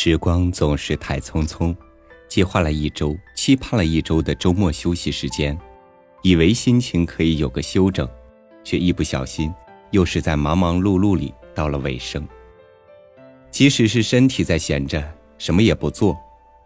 [0.00, 1.74] 时光总是太匆匆，
[2.28, 5.58] 计划了一周，期盼了一周的周末休息时间，
[6.22, 8.08] 以为心情可以有个休整，
[8.62, 9.52] 却一不小心，
[9.90, 12.24] 又是在忙忙碌碌里到了尾声。
[13.50, 15.02] 即使是身体在闲着，
[15.36, 16.16] 什么也不做，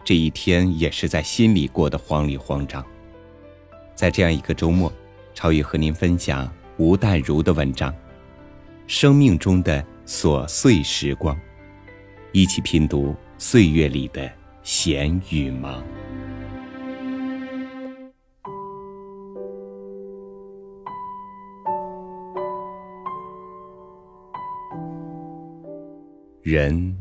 [0.05, 2.85] 这一天也是在心里过得慌里慌张。
[3.95, 4.93] 在这样一个周末，
[5.33, 7.91] 超宇和您分享吴淡如的文章
[8.87, 11.35] 《生命中的琐碎时光》。
[12.35, 13.15] 一起拼读
[13.45, 14.31] 岁月里的
[14.63, 15.83] 闲与忙。
[26.41, 26.97] 人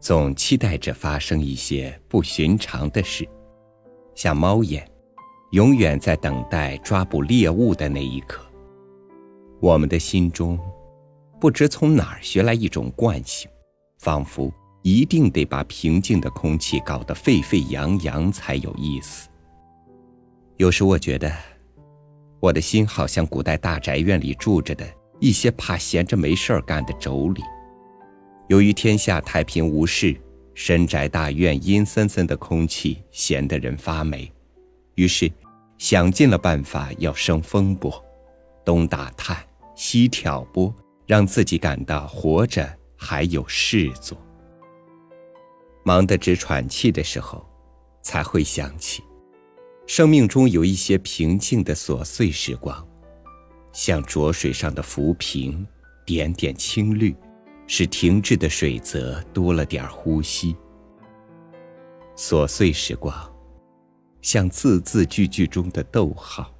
[0.00, 3.28] 总期待着发生一些不寻常的事，
[4.14, 4.90] 像猫眼，
[5.50, 8.42] 永远在等待抓捕猎物的那一刻。
[9.60, 10.58] 我们的心中，
[11.38, 13.46] 不知从哪儿学来一种惯性，
[13.98, 14.50] 仿佛。
[14.82, 19.28] 一定得把平静的空气搞得沸沸扬扬才有意思。
[20.56, 21.32] 有时我觉得，
[22.40, 24.86] 我的心好像古代大宅院里住着的
[25.20, 27.40] 一些怕闲着没事儿干的妯娌。
[28.48, 30.14] 由于天下太平无事，
[30.54, 34.30] 深宅大院阴森森的空气闲得人发霉，
[34.96, 35.30] 于是
[35.78, 38.04] 想尽了办法要生风波，
[38.64, 39.36] 东打探
[39.74, 40.74] 西挑拨，
[41.06, 44.18] 让自己感到活着还有事做。
[45.84, 47.44] 忙得直喘气的时候，
[48.02, 49.02] 才会想起，
[49.86, 52.86] 生命中有一些平静的琐碎时光，
[53.72, 55.66] 像浊水上的浮萍，
[56.06, 57.14] 点点青绿，
[57.66, 60.56] 使停滞的水泽多了点呼吸。
[62.16, 63.14] 琐碎时光，
[64.20, 66.54] 像字字句句中的逗号。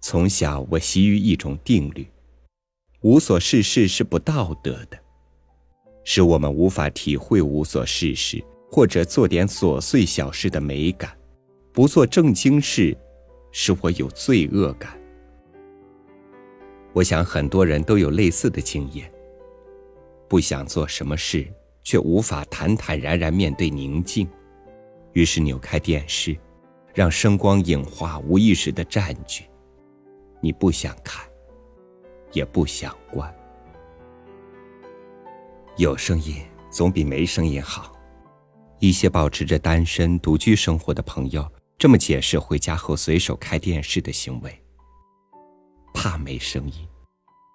[0.00, 2.06] 从小我习于一种定律：
[3.00, 4.98] 无所事事是不道德的。
[6.10, 11.14] 使我们无法体会无所事事或者做点琐碎小事的美感，
[11.70, 12.96] 不做正经事，
[13.52, 14.98] 使我有罪恶感。
[16.94, 19.12] 我想很多人都有类似的经验。
[20.30, 21.46] 不想做什么事，
[21.82, 24.26] 却无法坦坦然然面对宁静，
[25.12, 26.34] 于是扭开电视，
[26.94, 29.44] 让声光影画无意识的占据。
[30.40, 31.28] 你不想看，
[32.32, 33.30] 也不想关。
[35.78, 37.96] 有声音总比没声音好。
[38.80, 44.60] 一些保持着单身独居生活的朋友这么解释回家后随手开电视的行为：
[45.94, 46.84] 怕没声音，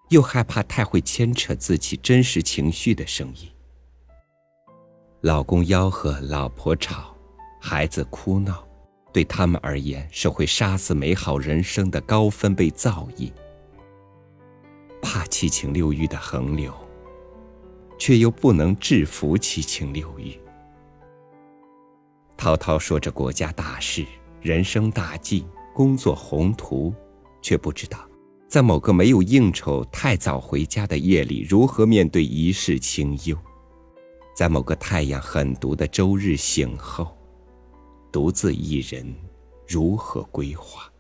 [0.08, 3.50] 又害怕太会牵扯自己真实情绪的声音。
[5.20, 7.14] 老公吆喝，老婆吵，
[7.60, 8.66] 孩子哭闹，
[9.12, 13.30] 对他们而言是会杀死美好人生的高分贝噪音。
[15.02, 16.74] 怕七情六欲的横流。
[18.04, 20.38] 却又不能制服七情六欲。
[22.36, 24.06] 滔滔说着国家大事、
[24.42, 26.94] 人生大计、工作宏图，
[27.42, 28.06] 却不知道，
[28.50, 33.38] 在某个没有应酬、太早回家的夜里，如何面对一世清幽；
[34.36, 37.18] 在某个太阳狠毒的周日醒后，
[38.12, 39.16] 独自一人
[39.66, 40.92] 如何规划。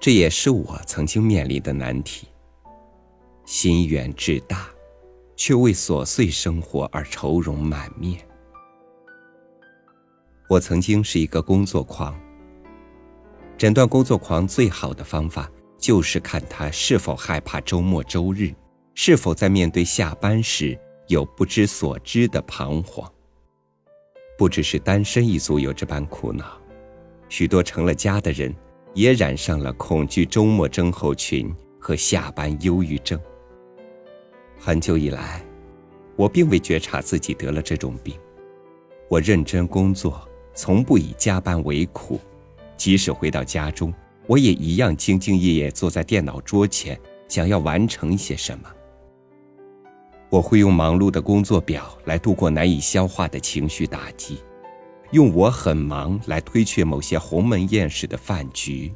[0.00, 2.26] 这也是我曾经面临的难题。
[3.44, 4.68] 心远志大。
[5.38, 8.20] 却为琐碎生活而愁容满面。
[10.50, 12.18] 我曾经是一个工作狂。
[13.56, 18.52] 诊断工作狂最好的方法，就是看他是否害怕周末周日，
[18.94, 20.76] 是否在面对下班时
[21.06, 23.10] 有不知所知的彷徨。
[24.36, 26.60] 不只是单身一族有这般苦恼，
[27.28, 28.54] 许多成了家的人，
[28.92, 33.20] 也染上了恐惧周末症候群和下班忧郁症。
[34.58, 35.42] 很久以来，
[36.16, 38.14] 我并未觉察自己得了这种病。
[39.08, 42.20] 我认真工作，从不以加班为苦。
[42.76, 43.94] 即使回到家中，
[44.26, 48.68] 我也一样兢兢业业坐在电脑桌前，想要完成一些什么。
[50.28, 54.38] 我会用忙碌的工作表来度过难以消化的情绪打击，
[55.12, 58.92] 用我很忙来推却某些鸿门宴式的饭局。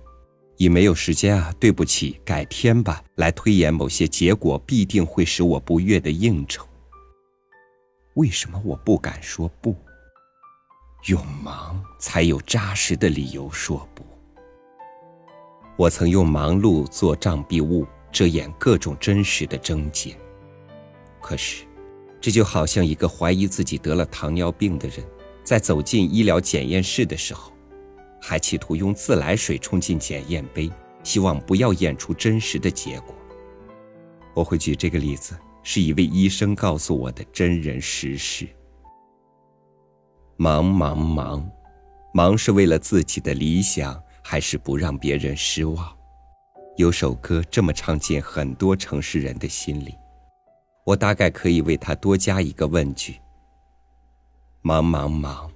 [0.56, 6.66] 以没有时间啊，对不起，改天吧，来推演某些结果必定会使我不悦的应酬。
[8.14, 9.74] 为什么我不敢说不？
[11.06, 14.04] 用忙才有扎实的理由说不。
[15.76, 20.16] 我曾用忙碌做障蔽物，遮掩各种真实的症结。
[21.20, 21.64] 可是，
[22.20, 25.04] 这就好像一个怀疑自己得了糖尿病的人，
[25.42, 27.51] 在走进医疗检验室的时候。
[28.24, 30.70] 还企图用自来水冲进检验杯，
[31.02, 33.12] 希望不要验出真实的结果。
[34.32, 38.48] 我会举这个例子，是一位医生告诉我的真人实事。
[40.36, 41.50] 忙忙忙，
[42.14, 45.94] 忙是为了自己的理想，还是不让别人失望？
[46.78, 49.94] 有首歌这么唱进很多城市人的心里，
[50.84, 53.16] 我大概可以为他多加一个问句：
[54.62, 55.51] 忙忙忙，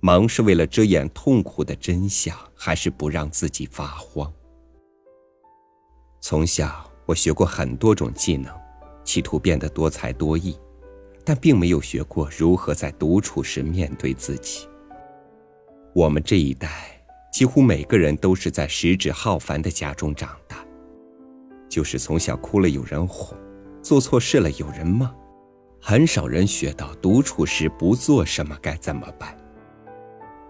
[0.00, 4.32] 忙是为了遮掩痛苦的真相，还是不让自己发慌？
[6.20, 8.52] 从小我学过很多种技能，
[9.04, 10.58] 企图变得多才多艺。
[11.24, 14.66] 但并没有学过如何在独处时面对自己。
[15.94, 16.98] 我们这一代
[17.30, 20.64] 几乎每个人都是在食指浩繁的家中长大，
[21.68, 23.36] 就是从小哭了有人哄，
[23.82, 25.14] 做错事了有人骂，
[25.82, 29.36] 很少人学到独处时不做什么该怎么办。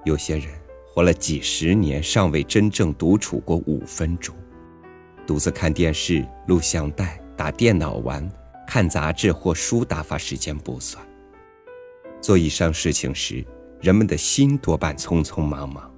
[0.05, 0.49] 有些人
[0.87, 4.35] 活了几十年，尚未真正独处过五分钟，
[5.27, 8.29] 独自看电视、录像带、打电脑玩。
[8.71, 11.03] 看杂志或书打发时间不算。
[12.21, 13.43] 做以上事情时，
[13.81, 15.91] 人们的心多半匆匆忙忙，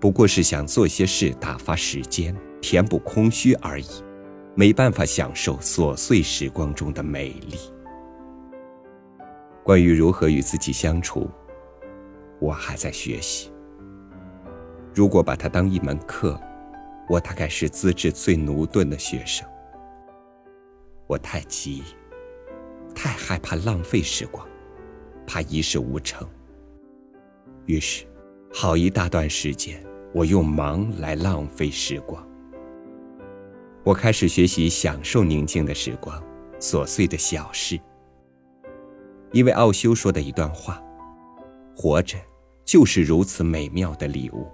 [0.00, 3.86] 不过是想做些事打发时间、填补空虚而已，
[4.56, 7.56] 没办法享受琐碎时光中的美丽。
[9.62, 11.30] 关于如何与自己相处，
[12.40, 13.52] 我还在学习。
[14.94, 16.40] 如果把它当一门课，
[17.08, 19.46] 我大概是资质最驽钝的学生。
[21.06, 21.82] 我太急。
[22.92, 24.46] 太害怕浪费时光，
[25.24, 26.28] 怕一事无成。
[27.64, 28.04] 于是，
[28.52, 29.80] 好一大段时间，
[30.12, 32.22] 我用忙来浪费时光。
[33.84, 36.20] 我开始学习享受宁静的时光，
[36.58, 37.80] 琐碎的小事。
[39.32, 40.82] 因为奥修说的一段话
[41.76, 42.18] ：“活着
[42.70, 44.46] 就是如此美妙的礼物。”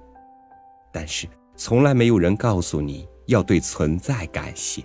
[0.90, 4.82] 但是，从来没有人告诉你要对存在感谢。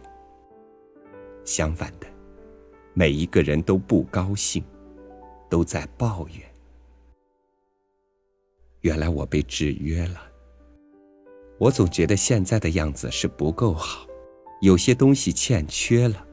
[1.45, 2.07] 相反的。
[2.93, 4.61] 每一个人都不高兴，
[5.49, 6.45] 都在抱怨。
[8.81, 10.21] 原来我被制约了。
[11.57, 14.05] 我总觉得现在的样子是不够好，
[14.59, 16.27] 有些东西欠缺了。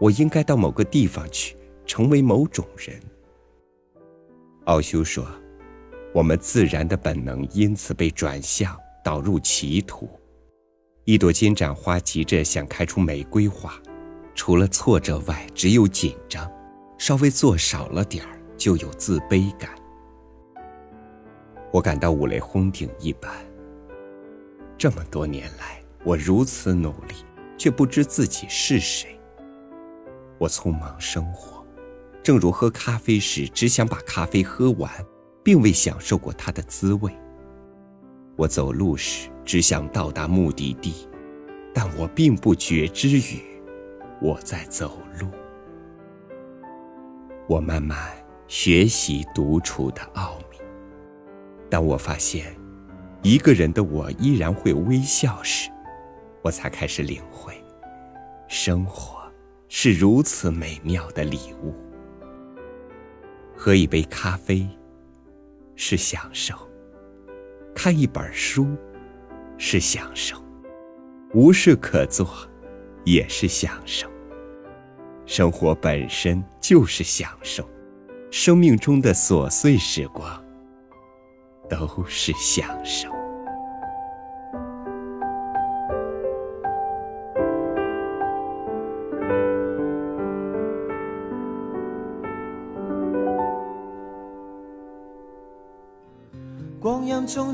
[0.00, 2.96] 我应该到某个地方去，成为某种人。
[4.66, 5.26] 奥修说，
[6.18, 10.10] 我们自然的本能因此被转向，导入歧途。
[11.04, 13.72] 一朵金盏花急着想开出玫瑰花。
[14.34, 16.50] 除了挫折外，只有紧张。
[16.98, 19.70] 稍微做少了点儿，就有自卑感。
[21.70, 23.30] 我感到五雷轰顶一般。
[24.76, 27.14] 这么多年来，我如此努力，
[27.56, 29.16] 却不知自己是谁。
[30.36, 31.64] 我匆忙生活，
[32.24, 34.90] 正如喝咖啡时只想把咖啡喝完，
[35.48, 37.10] 并未享受过它的滋味。
[38.36, 41.08] 我走路时只想到达目的地，
[41.72, 43.40] 但我并不觉知于。
[44.20, 45.26] 我在走路，
[47.48, 48.12] 我慢慢
[48.46, 50.58] 学习独处的奥秘。
[51.70, 52.54] 当我发现
[53.22, 55.70] 一个人的我依然会微笑时，
[56.42, 57.54] 我才开始领会，
[58.48, 59.18] 生活
[59.70, 61.72] 是如此美妙的礼物。
[63.56, 64.68] 喝一杯咖啡
[65.80, 66.54] 是享受，
[67.72, 68.66] 看一本书
[69.56, 70.36] 是享受，
[71.32, 72.28] 无事可做。
[73.04, 74.06] 也是享受，
[75.24, 77.66] 生活本身就是享受，
[78.30, 80.44] 生命中的琐碎时光
[81.70, 83.17] 都是享受。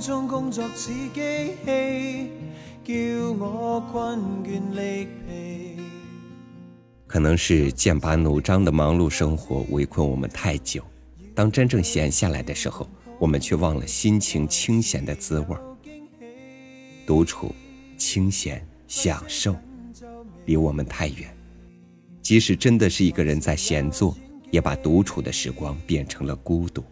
[0.04, 2.30] 中，工作似机器，
[2.84, 2.92] 叫
[3.38, 5.80] 我困倦力疲。
[7.06, 10.84] 可能是剑拔弩张的忙碌生活围困我们太久，
[11.34, 12.86] 当真正闲下来的时候，
[13.18, 15.56] 我们却忘了心情清闲的滋味
[17.06, 17.54] 独处、
[17.96, 19.56] 清闲、享受，
[20.44, 21.34] 离我们太远。
[22.20, 24.14] 即使真的是一个人在闲坐，
[24.50, 26.84] 也把独处的时光变成了孤独。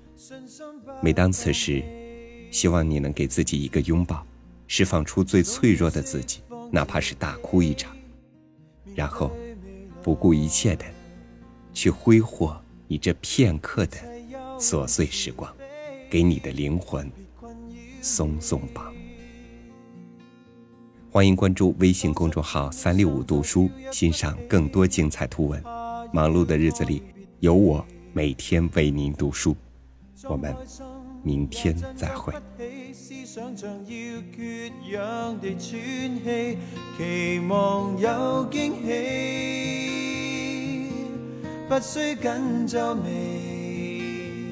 [1.03, 1.83] 每当此时，
[2.53, 4.25] 希望你能给自己一个拥抱，
[4.69, 6.39] 释放出最脆弱的自己，
[6.71, 7.93] 哪怕是大哭一场，
[8.95, 9.33] 然后。
[10.05, 10.85] 不顾一切的
[11.73, 13.97] 去挥霍你这片刻的
[14.59, 15.49] 琐碎时光，
[16.11, 17.09] 给你的灵魂
[18.01, 18.93] 松松绑。
[21.09, 25.63] 欢迎关注微信公众号“三六五读书”，欣赏更多精彩图文。
[26.13, 27.01] 忙碌的日子里，
[27.39, 29.57] 有我每天为您读书。
[30.25, 30.53] 我们
[31.23, 32.33] 明天再会。
[36.97, 38.89] 期望有惊喜。
[41.69, 44.51] 不需紧皱眉，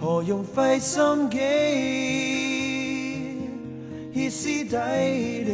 [0.00, 1.38] 何用费心机
[4.12, 4.76] 歇斯底
[5.44, 5.52] 里？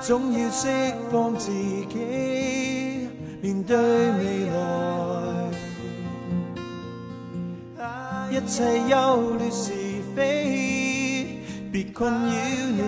[0.00, 0.68] 总要释
[1.10, 3.08] 放自己，
[3.42, 4.99] 面对未来，
[8.50, 9.70] 一切忧虑是
[10.16, 11.38] 非，
[11.70, 12.18] 别困扰
[12.74, 12.82] 你。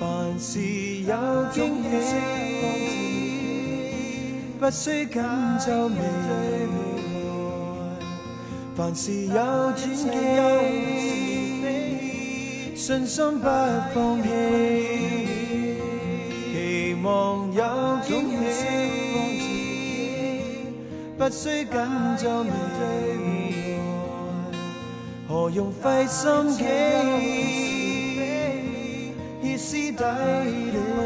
[0.00, 0.58] 凡事
[1.02, 1.14] 有
[1.52, 2.14] 惊喜，
[4.58, 5.22] 不需紧
[5.60, 5.98] 皱眉。
[8.74, 10.08] 凡事有转机，
[12.74, 13.46] 信心不
[13.92, 14.28] 放弃，
[16.50, 17.62] 期望有
[18.06, 18.10] 惊
[18.50, 18.64] 喜，
[21.18, 21.74] 不需紧
[22.16, 22.50] 皱眉。
[25.34, 26.62] 何用费心机
[29.42, 30.04] 歇斯底
[30.70, 31.04] 里？